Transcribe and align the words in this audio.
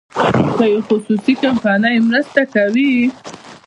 که 0.57 0.65
یوه 0.71 0.81
خصوصي 0.89 1.33
کمپنۍ 1.43 1.95
مرسته 2.09 2.41
کوي. 2.53 2.91